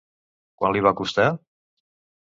[0.63, 1.29] Quant li va costar?